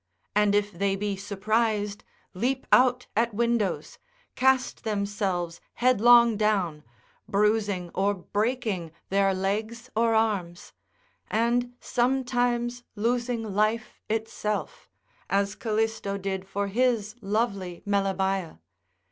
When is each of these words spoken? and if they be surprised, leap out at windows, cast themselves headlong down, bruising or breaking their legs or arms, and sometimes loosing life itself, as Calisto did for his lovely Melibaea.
and 0.35 0.55
if 0.55 0.71
they 0.71 0.95
be 0.95 1.15
surprised, 1.15 2.03
leap 2.33 2.65
out 2.71 3.05
at 3.15 3.35
windows, 3.35 3.99
cast 4.33 4.83
themselves 4.83 5.61
headlong 5.75 6.35
down, 6.35 6.83
bruising 7.29 7.91
or 7.93 8.15
breaking 8.15 8.91
their 9.09 9.31
legs 9.31 9.91
or 9.95 10.15
arms, 10.15 10.73
and 11.29 11.75
sometimes 11.79 12.81
loosing 12.95 13.43
life 13.53 14.01
itself, 14.09 14.89
as 15.29 15.53
Calisto 15.53 16.17
did 16.17 16.47
for 16.47 16.65
his 16.67 17.13
lovely 17.21 17.83
Melibaea. 17.85 18.57